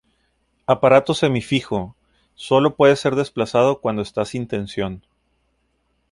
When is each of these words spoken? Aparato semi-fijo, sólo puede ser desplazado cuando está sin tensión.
Aparato 0.65 1.13
semi-fijo, 1.13 1.95
sólo 2.33 2.73
puede 2.75 2.95
ser 2.95 3.13
desplazado 3.13 3.81
cuando 3.81 4.01
está 4.01 4.25
sin 4.25 4.47
tensión. 4.47 5.03